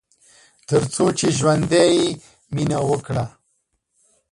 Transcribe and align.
تر 0.67 0.81
څو 0.93 1.05
چې 1.17 1.27
ژوندی 1.37 1.87
يې، 1.99 2.07
مينه 2.53 2.79
وکړه 2.89 3.25